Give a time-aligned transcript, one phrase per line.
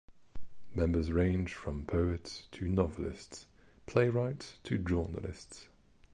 [0.73, 3.45] Members range from poets to novelists,
[3.85, 5.67] playwrights to journalists.